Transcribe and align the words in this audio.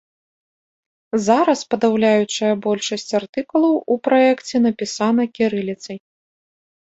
Зараз 1.25 1.59
падаўляючая 1.73 2.49
большасць 2.65 3.13
артыкулаў 3.19 3.73
у 3.95 3.99
праекце 4.07 4.55
напісана 4.67 5.23
кірыліцай. 5.35 5.97